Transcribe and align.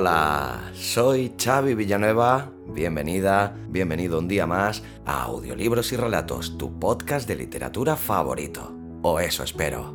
Hola, 0.00 0.70
soy 0.72 1.34
Xavi 1.38 1.74
Villanueva. 1.74 2.50
Bienvenida, 2.68 3.54
bienvenido 3.68 4.18
un 4.18 4.28
día 4.28 4.46
más 4.46 4.82
a 5.04 5.24
Audiolibros 5.24 5.92
y 5.92 5.96
Relatos, 5.98 6.56
tu 6.56 6.80
podcast 6.80 7.28
de 7.28 7.36
literatura 7.36 7.96
favorito. 7.96 8.74
O 9.02 9.20
eso 9.20 9.44
espero. 9.44 9.94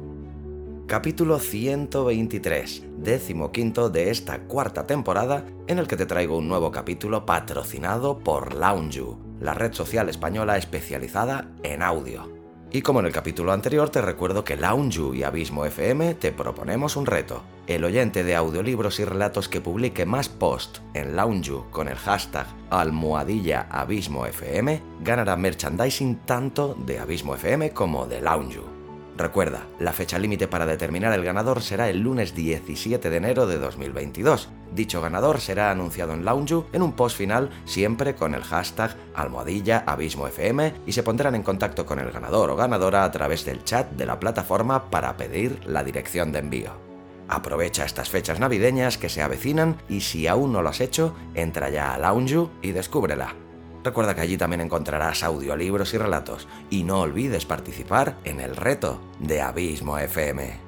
Capítulo 0.86 1.40
123, 1.40 2.84
décimo 3.00 3.52
quinto 3.52 3.90
de 3.90 4.12
esta 4.12 4.44
cuarta 4.44 4.86
temporada, 4.86 5.44
en 5.66 5.80
el 5.80 5.88
que 5.88 5.98
te 5.98 6.06
traigo 6.06 6.38
un 6.38 6.48
nuevo 6.48 6.70
capítulo 6.70 7.26
patrocinado 7.26 8.20
por 8.20 8.54
Loungeu, 8.54 9.18
la 9.40 9.56
red 9.56 9.74
social 9.74 10.08
española 10.08 10.56
especializada 10.58 11.50
en 11.64 11.82
audio. 11.82 12.32
Y 12.70 12.84
como 12.84 13.00
en 13.00 13.08
el 13.08 13.12
capítulo 13.12 13.54
anterior, 13.54 13.90
te 13.90 14.02
recuerdo 14.02 14.44
que 14.44 14.56
Loungeu 14.56 15.16
y 15.16 15.24
Abismo 15.24 15.66
FM 15.66 16.14
te 16.14 16.32
proponemos 16.32 16.96
un 16.96 17.08
reto. 17.08 17.55
El 17.68 17.84
oyente 17.84 18.24
de 18.24 18.36
audiolibros 18.36 19.00
y 19.00 19.06
relatos 19.06 19.50
que 19.50 19.60
publique 19.60 20.06
más 20.06 20.30
post 20.30 20.80
en 20.94 21.16
Loungeu 21.16 21.66
con 21.72 21.88
el 21.88 21.96
hashtag 21.96 22.46
almohadilla 22.70 23.68
Abismo 23.72 24.28
FM 24.28 24.84
ganará 25.02 25.36
merchandising 25.36 26.18
tanto 26.28 26.76
de 26.86 27.00
Abismo 27.00 27.34
FM 27.34 27.72
como 27.72 28.06
de 28.06 28.22
Loungeu. 28.22 28.76
Recuerda, 29.18 29.66
la 29.80 29.94
fecha 29.94 30.20
límite 30.20 30.48
para 30.48 30.68
determinar 30.68 31.14
el 31.14 31.24
ganador 31.24 31.64
será 31.64 31.90
el 31.90 32.02
lunes 32.02 32.36
17 32.36 33.10
de 33.10 33.18
enero 33.18 33.48
de 33.48 33.58
2022. 33.58 34.50
Dicho 34.76 35.02
ganador 35.02 35.40
será 35.40 35.72
anunciado 35.72 36.14
en 36.14 36.24
Loungeu 36.24 36.66
en 36.72 36.84
un 36.84 36.94
post 36.94 37.18
final 37.18 37.50
siempre 37.64 38.14
con 38.14 38.36
el 38.36 38.44
hashtag 38.44 38.96
almohadilla 39.16 39.84
abismo 39.88 40.28
FM 40.28 40.72
y 40.86 40.92
se 40.92 41.02
pondrán 41.02 41.34
en 41.34 41.42
contacto 41.42 41.84
con 41.84 41.98
el 41.98 42.12
ganador 42.12 42.52
o 42.52 42.56
ganadora 42.56 43.06
a 43.06 43.12
través 43.12 43.44
del 43.44 43.64
chat 43.64 43.90
de 43.92 44.06
la 44.06 44.20
plataforma 44.20 44.92
para 44.92 45.18
pedir 45.18 45.66
la 45.66 45.84
dirección 45.84 46.32
de 46.32 46.40
envío. 46.40 46.95
Aprovecha 47.28 47.86
estas 47.86 48.10
fechas 48.10 48.40
navideñas 48.40 48.98
que 48.98 49.10
se 49.10 49.22
avecinan 49.22 49.82
y 49.90 50.02
si 50.02 50.28
aún 50.28 50.54
no 50.54 50.62
lo 50.62 50.70
has 50.70 50.82
hecho, 50.82 51.16
entra 51.34 51.70
ya 51.70 51.94
a 51.94 51.98
Loungeu 51.98 52.52
y 52.62 52.72
descúbrela. 52.72 53.36
Recuerda 53.84 54.16
que 54.16 54.22
allí 54.22 54.38
también 54.38 54.62
encontrarás 54.62 55.24
audiolibros 55.24 55.94
y 55.94 55.98
relatos 55.98 56.48
y 56.70 56.84
no 56.84 57.02
olvides 57.02 57.46
participar 57.46 58.18
en 58.24 58.40
el 58.40 58.56
reto 58.56 59.00
de 59.20 59.42
Abismo 59.42 59.98
FM. 59.98 60.66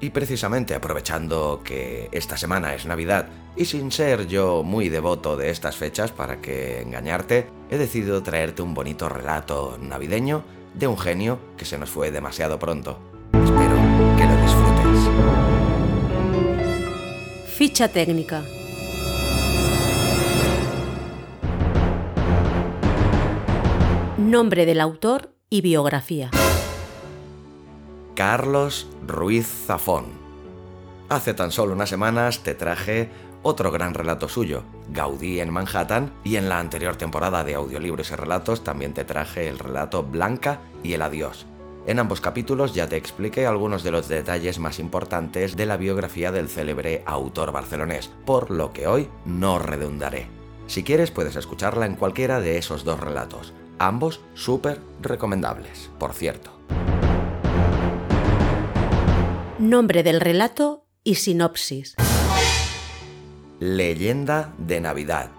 Y 0.00 0.10
precisamente 0.10 0.74
aprovechando 0.74 1.62
que 1.64 2.08
esta 2.12 2.36
semana 2.36 2.74
es 2.74 2.84
Navidad 2.84 3.28
y 3.56 3.64
sin 3.64 3.90
ser 3.90 4.26
yo 4.26 4.62
muy 4.62 4.88
devoto 4.88 5.36
de 5.36 5.50
estas 5.50 5.76
fechas 5.76 6.12
para 6.12 6.40
que 6.40 6.82
engañarte, 6.82 7.48
he 7.70 7.78
decidido 7.78 8.22
traerte 8.22 8.60
un 8.60 8.74
bonito 8.74 9.08
relato 9.08 9.78
navideño 9.80 10.42
de 10.74 10.86
un 10.86 10.98
genio 10.98 11.38
que 11.56 11.64
se 11.64 11.78
nos 11.78 11.90
fue 11.90 12.10
demasiado 12.10 12.58
pronto. 12.58 13.15
Ficha 17.66 17.88
técnica. 17.88 18.44
Nombre 24.18 24.66
del 24.66 24.80
autor 24.80 25.34
y 25.50 25.62
biografía. 25.62 26.30
Carlos 28.14 28.86
Ruiz 29.04 29.48
Zafón. 29.66 30.04
Hace 31.08 31.34
tan 31.34 31.50
solo 31.50 31.72
unas 31.72 31.88
semanas 31.88 32.44
te 32.44 32.54
traje 32.54 33.10
otro 33.42 33.72
gran 33.72 33.94
relato 33.94 34.28
suyo, 34.28 34.62
Gaudí 34.90 35.40
en 35.40 35.50
Manhattan, 35.50 36.12
y 36.22 36.36
en 36.36 36.48
la 36.48 36.60
anterior 36.60 36.94
temporada 36.94 37.42
de 37.42 37.56
audiolibros 37.56 38.12
y 38.12 38.14
relatos 38.14 38.62
también 38.62 38.94
te 38.94 39.04
traje 39.04 39.48
el 39.48 39.58
relato 39.58 40.04
Blanca 40.04 40.60
y 40.84 40.92
el 40.92 41.02
Adiós. 41.02 41.46
En 41.86 42.00
ambos 42.00 42.20
capítulos 42.20 42.74
ya 42.74 42.88
te 42.88 42.96
expliqué 42.96 43.46
algunos 43.46 43.84
de 43.84 43.92
los 43.92 44.08
detalles 44.08 44.58
más 44.58 44.80
importantes 44.80 45.54
de 45.54 45.66
la 45.66 45.76
biografía 45.76 46.32
del 46.32 46.48
célebre 46.48 47.04
autor 47.06 47.52
barcelonés, 47.52 48.10
por 48.24 48.50
lo 48.50 48.72
que 48.72 48.88
hoy 48.88 49.08
no 49.24 49.60
redundaré. 49.60 50.26
Si 50.66 50.82
quieres 50.82 51.12
puedes 51.12 51.36
escucharla 51.36 51.86
en 51.86 51.94
cualquiera 51.94 52.40
de 52.40 52.58
esos 52.58 52.82
dos 52.82 52.98
relatos, 52.98 53.52
ambos 53.78 54.20
súper 54.34 54.80
recomendables, 55.00 55.88
por 56.00 56.12
cierto. 56.12 56.50
Nombre 59.60 60.02
del 60.02 60.20
relato 60.20 60.86
y 61.04 61.14
sinopsis. 61.14 61.94
Leyenda 63.60 64.52
de 64.58 64.80
Navidad. 64.80 65.30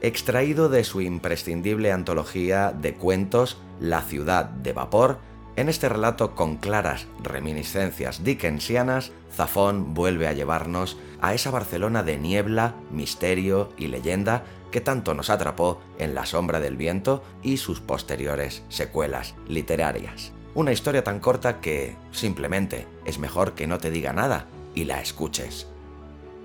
Extraído 0.00 0.68
de 0.68 0.82
su 0.82 1.02
imprescindible 1.02 1.92
antología 1.92 2.72
de 2.72 2.94
cuentos 2.94 3.58
La 3.80 4.02
ciudad 4.02 4.46
de 4.46 4.72
vapor, 4.72 5.18
en 5.56 5.68
este 5.68 5.88
relato 5.88 6.34
con 6.34 6.56
claras 6.56 7.06
reminiscencias 7.22 8.24
dickensianas, 8.24 9.12
Zafón 9.32 9.94
vuelve 9.94 10.26
a 10.26 10.32
llevarnos 10.32 10.96
a 11.20 11.34
esa 11.34 11.50
Barcelona 11.50 12.02
de 12.02 12.18
niebla, 12.18 12.74
misterio 12.90 13.70
y 13.76 13.88
leyenda 13.88 14.44
que 14.70 14.80
tanto 14.80 15.14
nos 15.14 15.30
atrapó 15.30 15.80
en 15.98 16.14
La 16.14 16.26
sombra 16.26 16.58
del 16.58 16.76
viento 16.76 17.22
y 17.42 17.58
sus 17.58 17.80
posteriores 17.80 18.64
secuelas 18.68 19.36
literarias. 19.46 20.32
Una 20.54 20.72
historia 20.72 21.04
tan 21.04 21.20
corta 21.20 21.60
que, 21.60 21.96
simplemente, 22.10 22.86
es 23.04 23.18
mejor 23.18 23.54
que 23.54 23.66
no 23.66 23.78
te 23.78 23.90
diga 23.90 24.12
nada 24.12 24.46
y 24.74 24.84
la 24.84 25.00
escuches. 25.00 25.68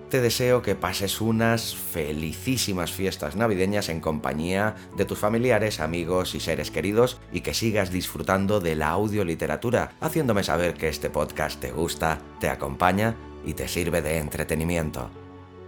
Te 0.09 0.21
deseo 0.21 0.63
que 0.63 0.73
pases 0.73 1.21
unas 1.21 1.75
felicísimas 1.75 2.91
fiestas 2.91 3.35
navideñas 3.35 3.89
en 3.89 3.99
compañía 3.99 4.75
de 4.97 5.05
tus 5.05 5.19
familiares, 5.19 5.79
amigos 5.79 6.33
y 6.33 6.39
seres 6.39 6.71
queridos 6.71 7.21
y 7.31 7.41
que 7.41 7.53
sigas 7.53 7.91
disfrutando 7.91 8.59
de 8.59 8.75
la 8.75 8.89
audioliteratura, 8.89 9.91
haciéndome 10.01 10.43
saber 10.43 10.73
que 10.73 10.89
este 10.89 11.11
podcast 11.11 11.61
te 11.61 11.71
gusta, 11.71 12.17
te 12.39 12.49
acompaña 12.49 13.15
y 13.45 13.53
te 13.53 13.67
sirve 13.67 14.01
de 14.01 14.17
entretenimiento. 14.17 15.11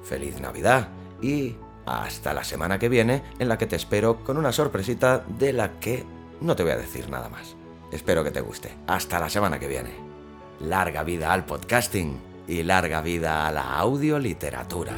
¡Feliz 0.04 0.42
Navidad! 0.42 0.90
Y 1.22 1.56
hasta 1.86 2.34
la 2.34 2.44
semana 2.44 2.80
que 2.80 2.90
viene, 2.90 3.22
en 3.38 3.48
la 3.48 3.60
que 3.60 3.68
te 3.68 3.76
espero 3.76 4.24
con 4.24 4.38
una 4.38 4.52
sorpresita 4.52 5.24
de 5.38 5.54
la 5.54 5.80
que 5.80 6.04
no 6.42 6.56
te 6.56 6.64
voy 6.64 6.72
a 6.72 6.78
decir 6.78 7.12
nada 7.12 7.30
más. 7.30 7.56
Espero 7.92 8.24
que 8.24 8.32
te 8.32 8.42
guste. 8.42 8.74
Hasta 8.88 9.20
la 9.20 9.30
semana 9.30 9.60
que 9.60 9.68
viene. 9.68 9.92
Larga 10.62 11.04
vida 11.04 11.32
al 11.32 11.46
podcasting 11.46 12.31
y 12.52 12.64
larga 12.64 13.02
vida 13.02 13.48
a 13.48 13.52
la 13.52 13.78
audioliteratura. 13.78 14.94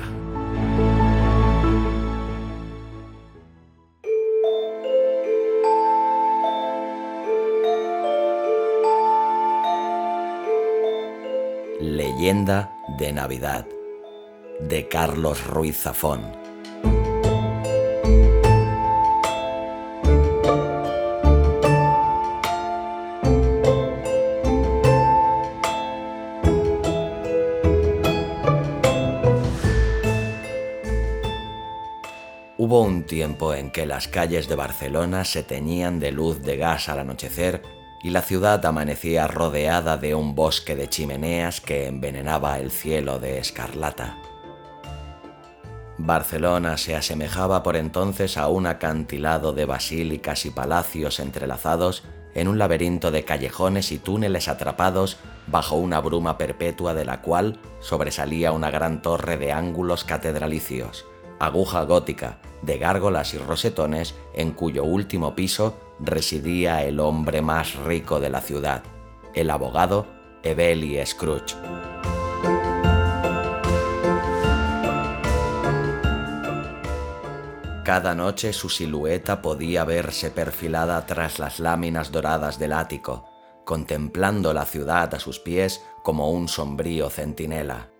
Leyenda 11.79 12.71
de 12.97 13.13
Navidad 13.13 13.67
de 14.59 14.87
Carlos 14.87 15.45
Ruiz 15.45 15.77
Zafón. 15.77 16.42
Hubo 32.65 32.79
un 32.79 33.03
tiempo 33.03 33.53
en 33.53 33.71
que 33.71 33.85
las 33.85 34.07
calles 34.07 34.47
de 34.47 34.55
Barcelona 34.55 35.25
se 35.25 35.43
teñían 35.43 35.99
de 35.99 36.13
luz 36.13 36.41
de 36.43 36.55
gas 36.55 36.87
al 36.87 36.99
anochecer 36.99 37.61
y 38.01 38.11
la 38.11 38.21
ciudad 38.21 38.65
amanecía 38.65 39.27
rodeada 39.27 39.97
de 39.97 40.15
un 40.15 40.33
bosque 40.33 40.73
de 40.77 40.87
chimeneas 40.87 41.59
que 41.59 41.87
envenenaba 41.87 42.59
el 42.59 42.71
cielo 42.71 43.19
de 43.19 43.39
escarlata. 43.39 44.17
Barcelona 45.97 46.77
se 46.77 46.95
asemejaba 46.95 47.63
por 47.63 47.75
entonces 47.75 48.37
a 48.37 48.47
un 48.47 48.65
acantilado 48.65 49.51
de 49.51 49.65
basílicas 49.65 50.45
y 50.45 50.49
palacios 50.49 51.19
entrelazados 51.19 52.05
en 52.33 52.47
un 52.47 52.59
laberinto 52.59 53.11
de 53.11 53.25
callejones 53.25 53.91
y 53.91 53.97
túneles 53.97 54.47
atrapados 54.47 55.17
bajo 55.47 55.75
una 55.75 55.99
bruma 55.99 56.37
perpetua 56.37 56.93
de 56.93 57.03
la 57.03 57.21
cual 57.21 57.59
sobresalía 57.81 58.53
una 58.53 58.71
gran 58.71 59.01
torre 59.01 59.35
de 59.35 59.51
ángulos 59.51 60.05
catedralicios, 60.05 61.05
aguja 61.45 61.83
gótica, 61.83 62.39
de 62.61 62.77
gárgolas 62.77 63.33
y 63.33 63.37
rosetones 63.37 64.15
en 64.33 64.51
cuyo 64.51 64.83
último 64.83 65.35
piso 65.35 65.77
residía 65.99 66.83
el 66.83 66.99
hombre 66.99 67.41
más 67.41 67.75
rico 67.75 68.19
de 68.19 68.29
la 68.29 68.41
ciudad, 68.41 68.83
el 69.33 69.49
abogado 69.49 70.07
Ebeli 70.43 71.03
Scrooge. 71.05 71.55
Cada 77.83 78.15
noche 78.15 78.53
su 78.53 78.69
silueta 78.69 79.41
podía 79.41 79.83
verse 79.83 80.31
perfilada 80.31 81.05
tras 81.05 81.37
las 81.37 81.59
láminas 81.59 82.13
doradas 82.13 82.57
del 82.57 82.71
ático, 82.71 83.29
contemplando 83.65 84.53
la 84.53 84.65
ciudad 84.65 85.13
a 85.13 85.19
sus 85.19 85.39
pies 85.39 85.83
como 86.01 86.31
un 86.31 86.47
sombrío 86.47 87.09
centinela. 87.09 87.92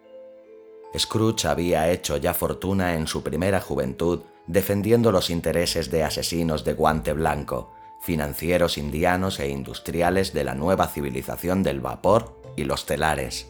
Scrooge 0.98 1.48
había 1.48 1.90
hecho 1.90 2.18
ya 2.18 2.34
fortuna 2.34 2.96
en 2.96 3.08
su 3.08 3.24
primera 3.24 3.60
juventud 3.60 4.22
defendiendo 4.48 5.12
los 5.12 5.30
intereses 5.30 5.90
de 5.90 6.04
asesinos 6.04 6.64
de 6.64 6.74
guante 6.74 7.14
blanco, 7.14 7.72
financieros 8.00 8.78
indianos 8.78 9.40
e 9.40 9.50
industriales 9.50 10.34
de 10.34 10.44
la 10.44 10.56
nueva 10.56 10.88
civilización 10.88 11.64
del 11.64 11.80
vapor 11.80 12.38
y 12.56 12.66
los 12.66 12.86
telares. 12.86 13.48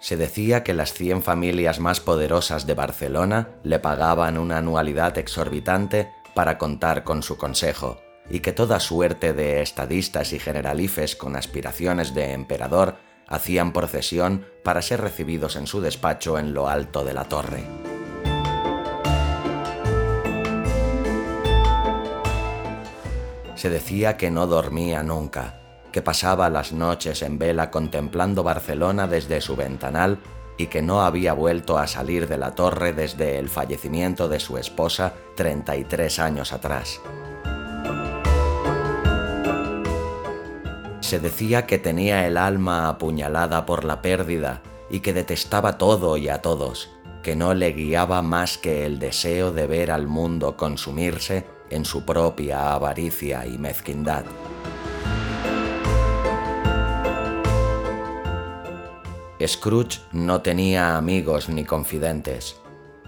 Se 0.00 0.16
decía 0.16 0.64
que 0.64 0.74
las 0.74 0.92
100 0.92 1.22
familias 1.22 1.80
más 1.80 2.00
poderosas 2.00 2.66
de 2.66 2.74
Barcelona 2.74 3.50
le 3.62 3.78
pagaban 3.78 4.38
una 4.38 4.58
anualidad 4.58 5.16
exorbitante 5.18 6.10
para 6.34 6.58
contar 6.58 7.04
con 7.04 7.22
su 7.22 7.36
consejo, 7.36 7.98
y 8.28 8.40
que 8.40 8.52
toda 8.52 8.80
suerte 8.80 9.32
de 9.32 9.62
estadistas 9.62 10.32
y 10.32 10.38
generalifes 10.38 11.16
con 11.16 11.36
aspiraciones 11.36 12.14
de 12.14 12.32
emperador 12.32 12.96
hacían 13.26 13.72
procesión 13.72 14.46
para 14.62 14.82
ser 14.82 15.00
recibidos 15.00 15.56
en 15.56 15.66
su 15.66 15.80
despacho 15.80 16.38
en 16.38 16.54
lo 16.54 16.68
alto 16.68 17.04
de 17.04 17.14
la 17.14 17.24
torre. 17.24 17.64
Se 23.54 23.70
decía 23.70 24.16
que 24.16 24.30
no 24.30 24.46
dormía 24.46 25.02
nunca, 25.02 25.60
que 25.90 26.02
pasaba 26.02 26.50
las 26.50 26.72
noches 26.72 27.22
en 27.22 27.38
vela 27.38 27.70
contemplando 27.70 28.42
Barcelona 28.42 29.06
desde 29.06 29.40
su 29.40 29.56
ventanal 29.56 30.18
y 30.56 30.66
que 30.66 30.82
no 30.82 31.02
había 31.02 31.32
vuelto 31.32 31.78
a 31.78 31.86
salir 31.86 32.28
de 32.28 32.38
la 32.38 32.54
torre 32.54 32.92
desde 32.92 33.38
el 33.38 33.48
fallecimiento 33.48 34.28
de 34.28 34.40
su 34.40 34.58
esposa 34.58 35.14
33 35.36 36.18
años 36.18 36.52
atrás. 36.52 37.00
Se 41.04 41.20
decía 41.20 41.66
que 41.66 41.76
tenía 41.76 42.26
el 42.26 42.38
alma 42.38 42.88
apuñalada 42.88 43.66
por 43.66 43.84
la 43.84 44.00
pérdida 44.00 44.62
y 44.88 45.00
que 45.00 45.12
detestaba 45.12 45.76
todo 45.76 46.16
y 46.16 46.30
a 46.30 46.40
todos, 46.40 46.88
que 47.22 47.36
no 47.36 47.52
le 47.52 47.72
guiaba 47.72 48.22
más 48.22 48.56
que 48.56 48.86
el 48.86 48.98
deseo 48.98 49.52
de 49.52 49.66
ver 49.66 49.90
al 49.90 50.06
mundo 50.06 50.56
consumirse 50.56 51.44
en 51.68 51.84
su 51.84 52.06
propia 52.06 52.72
avaricia 52.72 53.44
y 53.44 53.58
mezquindad. 53.58 54.24
Scrooge 59.46 60.00
no 60.12 60.40
tenía 60.40 60.96
amigos 60.96 61.50
ni 61.50 61.66
confidentes. 61.66 62.56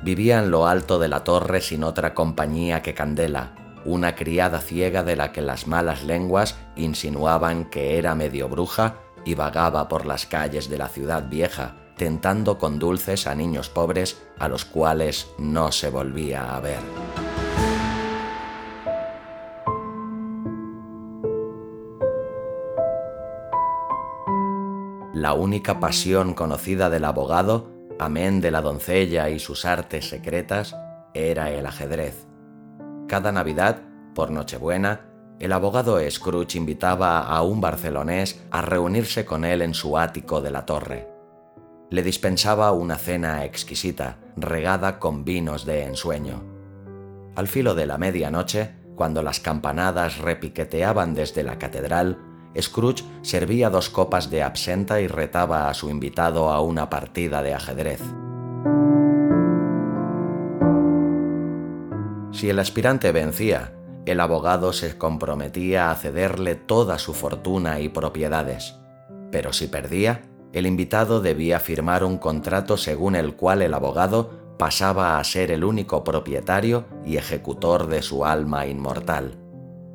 Vivía 0.02 0.40
en 0.40 0.50
lo 0.50 0.66
alto 0.66 0.98
de 0.98 1.08
la 1.08 1.24
torre 1.24 1.62
sin 1.62 1.82
otra 1.82 2.12
compañía 2.12 2.82
que 2.82 2.92
Candela, 2.92 3.54
una 3.86 4.16
criada 4.16 4.60
ciega 4.60 5.02
de 5.04 5.16
la 5.16 5.32
que 5.32 5.40
las 5.40 5.66
malas 5.66 6.02
lenguas 6.02 6.56
insinuaban 6.74 7.70
que 7.70 7.98
era 7.98 8.14
medio 8.14 8.48
bruja 8.48 8.96
y 9.24 9.34
vagaba 9.34 9.88
por 9.88 10.06
las 10.06 10.26
calles 10.26 10.68
de 10.68 10.76
la 10.76 10.88
ciudad 10.88 11.28
vieja, 11.28 11.76
tentando 11.96 12.58
con 12.58 12.78
dulces 12.78 13.26
a 13.26 13.34
niños 13.34 13.68
pobres 13.68 14.22
a 14.38 14.48
los 14.48 14.64
cuales 14.64 15.28
no 15.38 15.70
se 15.72 15.88
volvía 15.88 16.54
a 16.56 16.60
ver. 16.60 16.80
La 25.14 25.32
única 25.32 25.80
pasión 25.80 26.34
conocida 26.34 26.90
del 26.90 27.04
abogado, 27.04 27.70
amén 27.98 28.40
de 28.40 28.50
la 28.50 28.60
doncella 28.60 29.30
y 29.30 29.38
sus 29.38 29.64
artes 29.64 30.08
secretas, 30.08 30.76
era 31.14 31.50
el 31.50 31.64
ajedrez. 31.64 32.26
Cada 33.08 33.30
Navidad, 33.30 33.82
por 34.14 34.32
Nochebuena, 34.32 35.02
el 35.38 35.52
abogado 35.52 35.98
Scrooge 36.10 36.56
invitaba 36.56 37.20
a 37.20 37.42
un 37.42 37.60
barcelonés 37.60 38.42
a 38.50 38.62
reunirse 38.62 39.24
con 39.24 39.44
él 39.44 39.62
en 39.62 39.74
su 39.74 39.96
ático 39.96 40.40
de 40.40 40.50
la 40.50 40.66
torre. 40.66 41.08
Le 41.90 42.02
dispensaba 42.02 42.72
una 42.72 42.96
cena 42.96 43.44
exquisita, 43.44 44.16
regada 44.36 44.98
con 44.98 45.24
vinos 45.24 45.64
de 45.64 45.84
ensueño. 45.84 46.42
Al 47.36 47.46
filo 47.46 47.76
de 47.76 47.86
la 47.86 47.96
medianoche, 47.96 48.74
cuando 48.96 49.22
las 49.22 49.38
campanadas 49.38 50.18
repiqueteaban 50.18 51.14
desde 51.14 51.44
la 51.44 51.58
catedral, 51.58 52.18
Scrooge 52.60 53.04
servía 53.22 53.70
dos 53.70 53.88
copas 53.88 54.30
de 54.30 54.42
absenta 54.42 55.00
y 55.00 55.06
retaba 55.06 55.68
a 55.68 55.74
su 55.74 55.90
invitado 55.90 56.50
a 56.50 56.60
una 56.60 56.90
partida 56.90 57.42
de 57.42 57.54
ajedrez. 57.54 58.00
Si 62.36 62.50
el 62.50 62.58
aspirante 62.58 63.12
vencía, 63.12 63.72
el 64.04 64.20
abogado 64.20 64.74
se 64.74 64.98
comprometía 64.98 65.90
a 65.90 65.94
cederle 65.94 66.54
toda 66.54 66.98
su 66.98 67.14
fortuna 67.14 67.80
y 67.80 67.88
propiedades. 67.88 68.76
Pero 69.32 69.54
si 69.54 69.68
perdía, 69.68 70.20
el 70.52 70.66
invitado 70.66 71.22
debía 71.22 71.60
firmar 71.60 72.04
un 72.04 72.18
contrato 72.18 72.76
según 72.76 73.16
el 73.16 73.36
cual 73.36 73.62
el 73.62 73.72
abogado 73.72 74.54
pasaba 74.58 75.18
a 75.18 75.24
ser 75.24 75.50
el 75.50 75.64
único 75.64 76.04
propietario 76.04 76.84
y 77.06 77.16
ejecutor 77.16 77.86
de 77.86 78.02
su 78.02 78.26
alma 78.26 78.66
inmortal. 78.66 79.38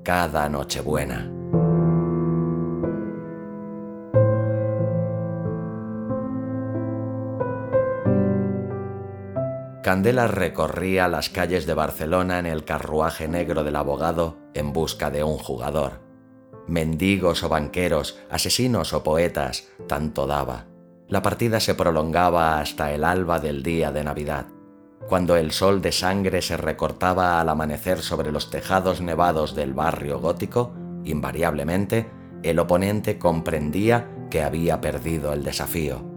Cada 0.04 0.50
Nochebuena. 0.50 1.41
Candela 9.82 10.28
recorría 10.28 11.08
las 11.08 11.30
calles 11.30 11.66
de 11.66 11.74
Barcelona 11.74 12.38
en 12.38 12.46
el 12.46 12.66
carruaje 12.66 13.28
negro 13.28 13.64
del 13.64 13.76
abogado 13.76 14.38
en 14.54 14.74
busca 14.74 15.10
de 15.10 15.24
un 15.24 15.38
jugador. 15.38 16.02
Mendigos 16.68 17.42
o 17.42 17.50
banqueros, 17.50 18.20
asesinos 18.30 18.94
o 18.94 19.04
poetas, 19.04 19.70
tanto 19.88 20.28
daba. 20.28 20.68
La 21.08 21.24
partida 21.24 21.60
se 21.60 21.74
prolongaba 21.74 22.60
hasta 22.60 22.92
el 22.92 23.04
alba 23.04 23.40
del 23.40 23.64
día 23.64 23.92
de 23.92 24.04
Navidad. 24.04 24.46
Cuando 25.10 25.36
el 25.36 25.52
sol 25.52 25.82
de 25.82 25.92
sangre 25.92 26.44
se 26.44 26.58
recortaba 26.58 27.42
al 27.42 27.50
amanecer 27.50 28.02
sobre 28.02 28.32
los 28.32 28.52
tejados 28.52 29.02
nevados 29.02 29.56
del 29.56 29.74
barrio 29.74 30.20
gótico, 30.20 30.74
invariablemente, 31.06 32.08
el 32.44 32.60
oponente 32.60 33.18
comprendía 33.18 34.12
que 34.30 34.44
había 34.44 34.80
perdido 34.80 35.34
el 35.34 35.44
desafío 35.44 36.11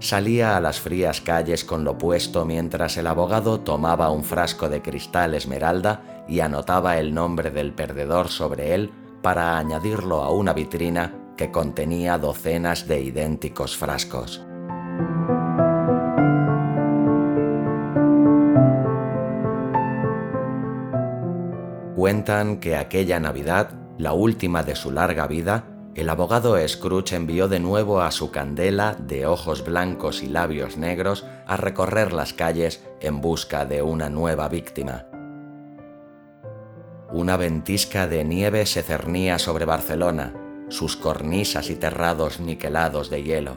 Salía 0.00 0.56
a 0.56 0.60
las 0.60 0.80
frías 0.80 1.20
calles 1.20 1.64
con 1.64 1.82
lo 1.82 1.98
puesto 1.98 2.44
mientras 2.44 2.96
el 2.96 3.08
abogado 3.08 3.60
tomaba 3.60 4.10
un 4.10 4.22
frasco 4.22 4.68
de 4.68 4.80
cristal 4.80 5.34
esmeralda 5.34 6.24
y 6.28 6.38
anotaba 6.38 6.98
el 6.98 7.12
nombre 7.12 7.50
del 7.50 7.72
perdedor 7.72 8.28
sobre 8.28 8.74
él 8.74 8.92
para 9.22 9.58
añadirlo 9.58 10.22
a 10.22 10.30
una 10.30 10.52
vitrina 10.52 11.14
que 11.36 11.50
contenía 11.50 12.16
docenas 12.16 12.86
de 12.86 13.00
idénticos 13.00 13.76
frascos. 13.76 14.44
Cuentan 21.96 22.60
que 22.60 22.76
aquella 22.76 23.18
Navidad, 23.18 23.70
la 23.98 24.12
última 24.12 24.62
de 24.62 24.76
su 24.76 24.92
larga 24.92 25.26
vida, 25.26 25.64
el 25.98 26.10
abogado 26.10 26.56
Scrooge 26.68 27.16
envió 27.16 27.48
de 27.48 27.58
nuevo 27.58 28.00
a 28.00 28.12
su 28.12 28.30
candela 28.30 28.94
de 28.94 29.26
ojos 29.26 29.64
blancos 29.64 30.22
y 30.22 30.28
labios 30.28 30.76
negros 30.76 31.26
a 31.44 31.56
recorrer 31.56 32.12
las 32.12 32.32
calles 32.32 32.84
en 33.00 33.20
busca 33.20 33.64
de 33.64 33.82
una 33.82 34.08
nueva 34.08 34.48
víctima. 34.48 35.06
Una 37.10 37.36
ventisca 37.36 38.06
de 38.06 38.22
nieve 38.22 38.64
se 38.66 38.84
cernía 38.84 39.40
sobre 39.40 39.64
Barcelona, 39.64 40.34
sus 40.68 40.96
cornisas 40.96 41.68
y 41.68 41.74
terrados 41.74 42.38
niquelados 42.38 43.10
de 43.10 43.24
hielo. 43.24 43.56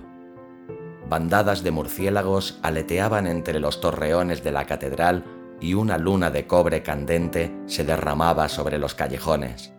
Bandadas 1.07 1.61
de 1.61 1.69
murciélagos 1.69 2.57
aleteaban 2.63 3.27
entre 3.27 3.59
los 3.59 3.81
torreones 3.81 4.43
de 4.43 4.51
la 4.51 4.65
catedral 4.65 5.25
y 5.59 5.75
una 5.75 5.99
luna 5.99 6.31
de 6.31 6.47
cobre 6.47 6.81
candente 6.81 7.55
se 7.67 7.83
derramaba 7.83 8.49
sobre 8.49 8.79
los 8.79 8.95
callejones. 8.95 9.73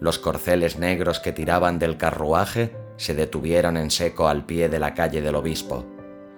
Los 0.00 0.18
corceles 0.18 0.78
negros 0.78 1.20
que 1.20 1.32
tiraban 1.32 1.78
del 1.78 1.98
carruaje 1.98 2.74
se 2.96 3.14
detuvieron 3.14 3.76
en 3.76 3.90
seco 3.90 4.28
al 4.28 4.46
pie 4.46 4.70
de 4.70 4.78
la 4.78 4.94
calle 4.94 5.20
del 5.20 5.34
obispo, 5.34 5.84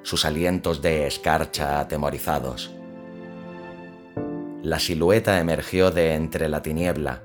sus 0.03 0.25
alientos 0.25 0.83
de 0.83 1.07
escarcha 1.07 1.79
atemorizados. 1.79 2.75
La 4.63 4.81
silueta 4.81 5.39
emergió 5.39 5.93
de 5.93 6.15
entre 6.15 6.49
la 6.49 6.61
tiniebla, 6.63 7.23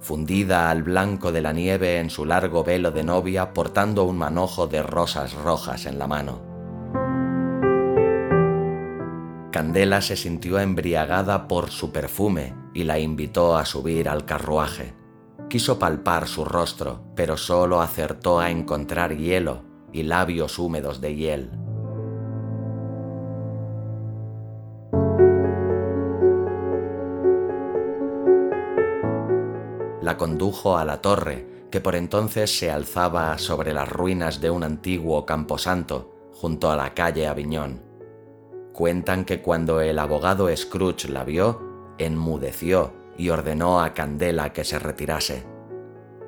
fundida 0.00 0.70
al 0.70 0.82
blanco 0.82 1.30
de 1.30 1.40
la 1.40 1.52
nieve 1.52 1.98
en 1.98 2.10
su 2.10 2.24
largo 2.24 2.64
velo 2.64 2.90
de 2.90 3.04
novia 3.04 3.52
portando 3.52 4.04
un 4.04 4.18
manojo 4.18 4.66
de 4.66 4.82
rosas 4.82 5.34
rojas 5.34 5.86
en 5.86 6.00
la 6.00 6.08
mano. 6.08 6.42
Candela 9.52 10.02
se 10.02 10.16
sintió 10.16 10.58
embriagada 10.58 11.46
por 11.46 11.70
su 11.70 11.92
perfume 11.92 12.54
y 12.74 12.82
la 12.82 12.98
invitó 12.98 13.56
a 13.56 13.64
subir 13.64 14.08
al 14.08 14.24
carruaje. 14.24 14.95
Quiso 15.48 15.78
palpar 15.78 16.26
su 16.26 16.44
rostro, 16.44 17.00
pero 17.14 17.36
solo 17.36 17.80
acertó 17.80 18.40
a 18.40 18.50
encontrar 18.50 19.16
hielo 19.16 19.62
y 19.92 20.02
labios 20.02 20.58
húmedos 20.58 21.00
de 21.00 21.14
hiel. 21.14 21.50
La 30.02 30.16
condujo 30.16 30.76
a 30.76 30.84
la 30.84 31.00
torre, 31.00 31.66
que 31.70 31.80
por 31.80 31.94
entonces 31.94 32.58
se 32.58 32.70
alzaba 32.70 33.38
sobre 33.38 33.72
las 33.72 33.88
ruinas 33.88 34.40
de 34.40 34.50
un 34.50 34.64
antiguo 34.64 35.24
camposanto 35.26 36.12
junto 36.32 36.70
a 36.72 36.76
la 36.76 36.92
calle 36.92 37.28
Aviñón. 37.28 37.82
Cuentan 38.72 39.24
que 39.24 39.42
cuando 39.42 39.80
el 39.80 40.00
abogado 40.00 40.54
Scrooge 40.54 41.08
la 41.08 41.24
vio, 41.24 41.94
enmudeció 41.98 42.95
y 43.18 43.30
ordenó 43.30 43.80
a 43.80 43.94
Candela 43.94 44.52
que 44.52 44.64
se 44.64 44.78
retirase. 44.78 45.44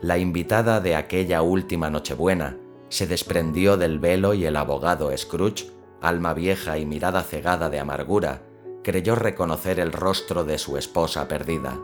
La 0.00 0.18
invitada 0.18 0.80
de 0.80 0.94
aquella 0.94 1.42
última 1.42 1.90
Nochebuena 1.90 2.56
se 2.88 3.06
desprendió 3.06 3.76
del 3.76 3.98
velo 3.98 4.34
y 4.34 4.46
el 4.46 4.56
abogado 4.56 5.14
Scrooge, 5.16 5.70
alma 6.00 6.34
vieja 6.34 6.78
y 6.78 6.86
mirada 6.86 7.22
cegada 7.22 7.68
de 7.68 7.80
amargura, 7.80 8.42
creyó 8.82 9.16
reconocer 9.16 9.80
el 9.80 9.92
rostro 9.92 10.44
de 10.44 10.58
su 10.58 10.76
esposa 10.76 11.28
perdida. 11.28 11.78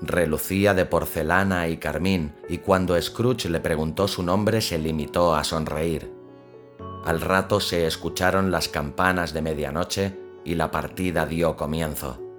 Relucía 0.00 0.72
de 0.72 0.86
porcelana 0.86 1.68
y 1.68 1.76
carmín, 1.76 2.34
y 2.48 2.58
cuando 2.58 3.00
Scrooge 3.00 3.50
le 3.50 3.60
preguntó 3.60 4.08
su 4.08 4.22
nombre 4.22 4.62
se 4.62 4.78
limitó 4.78 5.34
a 5.34 5.44
sonreír. 5.44 6.10
Al 7.04 7.20
rato 7.20 7.60
se 7.60 7.86
escucharon 7.86 8.50
las 8.50 8.68
campanas 8.68 9.34
de 9.34 9.42
medianoche 9.42 10.18
y 10.44 10.54
la 10.54 10.70
partida 10.70 11.26
dio 11.26 11.56
comienzo. 11.56 12.29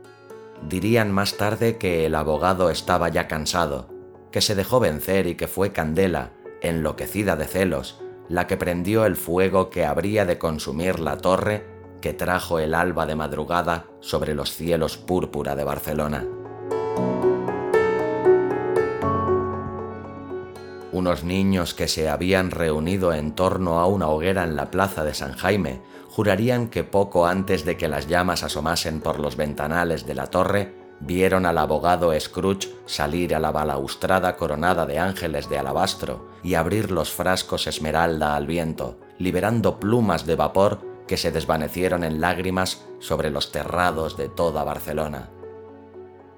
Dirían 0.68 1.12
más 1.12 1.38
tarde 1.38 1.78
que 1.78 2.06
el 2.06 2.16
abogado 2.16 2.70
estaba 2.70 3.10
ya 3.10 3.28
cansado, 3.28 3.90
que 4.32 4.42
se 4.42 4.56
dejó 4.56 4.80
vencer 4.80 5.28
y 5.28 5.36
que 5.36 5.48
fue 5.48 5.72
Candela, 5.72 6.32
enloquecida 6.62 7.36
de 7.36 7.46
celos, 7.46 8.00
la 8.30 8.48
que 8.48 8.58
prendió 8.58 9.06
el 9.06 9.16
fuego 9.16 9.70
que 9.70 9.86
habría 9.86 10.26
de 10.26 10.38
consumir 10.38 11.00
la 11.00 11.18
torre 11.18 11.66
que 12.02 12.14
trajo 12.14 12.60
el 12.60 12.74
alba 12.74 13.06
de 13.06 13.16
madrugada 13.16 13.86
sobre 14.00 14.34
los 14.34 14.52
cielos 14.52 14.98
púrpura 14.98 15.56
de 15.56 15.64
Barcelona. 15.64 16.26
Unos 20.92 21.24
niños 21.24 21.74
que 21.74 21.88
se 21.88 22.10
habían 22.10 22.52
reunido 22.52 23.14
en 23.14 23.34
torno 23.34 23.80
a 23.80 23.88
una 23.88 24.10
hoguera 24.10 24.44
en 24.44 24.56
la 24.56 24.72
plaza 24.72 25.04
de 25.04 25.14
San 25.14 25.34
Jaime 25.34 25.82
jurarían 26.12 26.68
que 26.68 26.84
poco 26.84 27.26
antes 27.26 27.64
de 27.64 27.78
que 27.78 27.88
las 27.88 28.08
llamas 28.08 28.44
asomasen 28.44 29.00
por 29.00 29.18
los 29.18 29.38
ventanales 29.38 30.06
de 30.06 30.14
la 30.14 30.28
torre, 30.28 30.76
vieron 31.00 31.46
al 31.46 31.58
abogado 31.58 32.12
Scrooge 32.20 32.70
salir 32.86 33.34
a 33.34 33.40
la 33.40 33.52
balaustrada 33.52 34.36
coronada 34.36 34.86
de 34.86 35.00
ángeles 35.00 35.50
de 35.50 35.58
alabastro 35.58 36.28
y 36.44 36.56
abrir 36.56 36.92
los 36.92 37.12
frascos 37.12 37.66
esmeralda 37.66 38.36
al 38.36 38.46
viento, 38.46 39.00
liberando 39.20 39.80
plumas 39.80 40.26
de 40.26 40.36
vapor 40.36 40.82
que 41.08 41.16
se 41.16 41.32
desvanecieron 41.32 42.04
en 42.04 42.20
lágrimas 42.20 42.86
sobre 43.00 43.30
los 43.32 43.54
terrados 43.54 44.18
de 44.18 44.28
toda 44.28 44.66
Barcelona. 44.66 45.30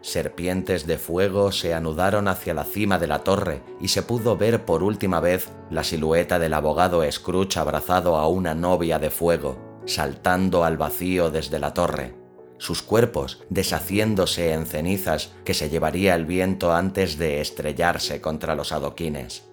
Serpientes 0.04 0.86
de 0.86 0.98
fuego 0.98 1.54
se 1.54 1.74
anudaron 1.74 2.28
hacia 2.28 2.54
la 2.54 2.66
cima 2.66 3.00
de 3.00 3.08
la 3.08 3.20
torre 3.20 3.62
y 3.80 3.88
se 3.88 4.04
pudo 4.04 4.36
ver 4.36 4.66
por 4.66 4.84
última 4.84 5.22
vez 5.22 5.48
la 5.70 5.86
silueta 5.86 6.40
del 6.40 6.54
abogado 6.56 7.10
Scrooge 7.10 7.58
abrazado 7.58 8.18
a 8.18 8.28
una 8.28 8.54
novia 8.54 9.00
de 9.00 9.10
fuego, 9.10 9.58
saltando 9.86 10.66
al 10.66 10.76
vacío 10.76 11.32
desde 11.32 11.58
la 11.58 11.74
torre, 11.74 12.14
sus 12.58 12.82
cuerpos 12.82 13.44
deshaciéndose 13.50 14.52
en 14.52 14.66
cenizas 14.66 15.32
que 15.46 15.54
se 15.54 15.70
llevaría 15.70 16.16
el 16.16 16.26
viento 16.26 16.74
antes 16.74 17.18
de 17.18 17.40
estrellarse 17.40 18.20
contra 18.20 18.56
los 18.56 18.74
adoquines. 18.74 19.46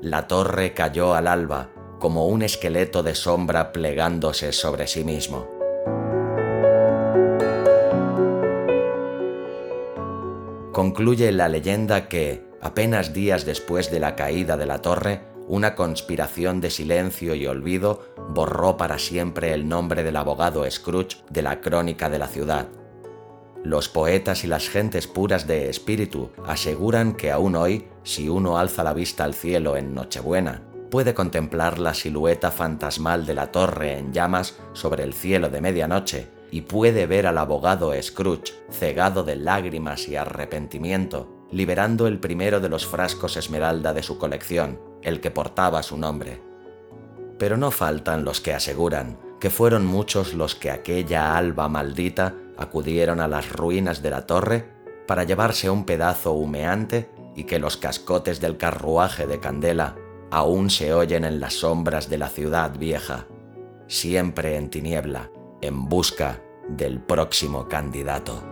La 0.00 0.26
torre 0.26 0.72
cayó 0.72 1.14
al 1.14 1.26
alba 1.26 1.68
como 1.98 2.28
un 2.28 2.40
esqueleto 2.40 3.02
de 3.02 3.14
sombra 3.14 3.72
plegándose 3.72 4.52
sobre 4.52 4.86
sí 4.86 5.04
mismo. 5.04 5.61
Concluye 10.72 11.30
la 11.32 11.50
leyenda 11.50 12.08
que, 12.08 12.48
apenas 12.62 13.12
días 13.12 13.44
después 13.44 13.90
de 13.90 14.00
la 14.00 14.16
caída 14.16 14.56
de 14.56 14.64
la 14.64 14.78
torre, 14.80 15.20
una 15.46 15.74
conspiración 15.74 16.62
de 16.62 16.70
silencio 16.70 17.34
y 17.34 17.46
olvido 17.46 18.14
borró 18.30 18.78
para 18.78 18.98
siempre 18.98 19.52
el 19.52 19.68
nombre 19.68 20.02
del 20.02 20.16
abogado 20.16 20.68
Scrooge 20.70 21.18
de 21.28 21.42
la 21.42 21.60
crónica 21.60 22.08
de 22.08 22.18
la 22.18 22.26
ciudad. 22.26 22.68
Los 23.62 23.90
poetas 23.90 24.44
y 24.44 24.46
las 24.46 24.70
gentes 24.70 25.06
puras 25.06 25.46
de 25.46 25.68
espíritu 25.68 26.30
aseguran 26.46 27.12
que 27.12 27.30
aún 27.30 27.54
hoy, 27.54 27.88
si 28.02 28.30
uno 28.30 28.56
alza 28.56 28.82
la 28.82 28.94
vista 28.94 29.24
al 29.24 29.34
cielo 29.34 29.76
en 29.76 29.94
Nochebuena, 29.94 30.62
puede 30.90 31.12
contemplar 31.12 31.78
la 31.78 31.92
silueta 31.92 32.50
fantasmal 32.50 33.26
de 33.26 33.34
la 33.34 33.52
torre 33.52 33.98
en 33.98 34.14
llamas 34.14 34.56
sobre 34.72 35.04
el 35.04 35.12
cielo 35.12 35.50
de 35.50 35.60
medianoche 35.60 36.41
y 36.52 36.60
puede 36.60 37.06
ver 37.06 37.26
al 37.26 37.38
abogado 37.38 37.92
Scrooge, 38.00 38.52
cegado 38.70 39.24
de 39.24 39.36
lágrimas 39.36 40.06
y 40.06 40.16
arrepentimiento, 40.16 41.46
liberando 41.50 42.06
el 42.06 42.20
primero 42.20 42.60
de 42.60 42.68
los 42.68 42.86
frascos 42.86 43.38
esmeralda 43.38 43.94
de 43.94 44.02
su 44.02 44.18
colección, 44.18 44.78
el 45.00 45.20
que 45.20 45.30
portaba 45.30 45.82
su 45.82 45.96
nombre. 45.96 46.42
Pero 47.38 47.56
no 47.56 47.70
faltan 47.70 48.24
los 48.24 48.42
que 48.42 48.52
aseguran 48.52 49.18
que 49.40 49.48
fueron 49.48 49.86
muchos 49.86 50.34
los 50.34 50.54
que 50.54 50.70
aquella 50.70 51.36
alba 51.36 51.68
maldita 51.68 52.34
acudieron 52.58 53.20
a 53.20 53.28
las 53.28 53.50
ruinas 53.50 54.02
de 54.02 54.10
la 54.10 54.26
torre 54.26 54.68
para 55.06 55.24
llevarse 55.24 55.70
un 55.70 55.84
pedazo 55.84 56.32
humeante 56.32 57.10
y 57.34 57.44
que 57.44 57.58
los 57.58 57.78
cascotes 57.78 58.40
del 58.42 58.58
carruaje 58.58 59.26
de 59.26 59.40
Candela 59.40 59.96
aún 60.30 60.68
se 60.68 60.92
oyen 60.92 61.24
en 61.24 61.40
las 61.40 61.54
sombras 61.54 62.10
de 62.10 62.18
la 62.18 62.28
ciudad 62.28 62.78
vieja, 62.78 63.26
siempre 63.88 64.56
en 64.56 64.70
tiniebla, 64.70 65.30
en 65.62 65.88
busca 65.88 66.42
del 66.68 67.00
próximo 67.00 67.66
candidato. 67.68 68.51